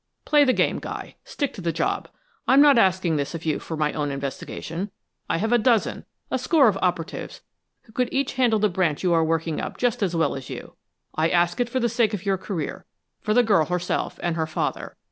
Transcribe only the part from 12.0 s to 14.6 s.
of your career, for the girl herself, and her